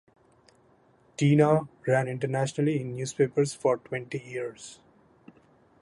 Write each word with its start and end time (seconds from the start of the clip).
"Teena" 1.15 1.67
ran 1.85 2.07
internationally 2.07 2.81
in 2.81 2.95
newspapers 2.95 3.53
for 3.53 3.77
twenty 3.77 4.17
years. 4.17 4.79